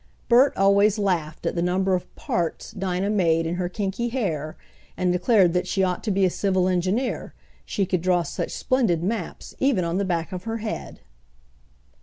[0.29, 4.57] Bert always laughed at the number of "parts" Dinah made in her kinky hair,
[4.97, 7.35] and declared that she ought to be a civil engineer,
[7.65, 11.01] she could draw such splendid maps even on the back of her head.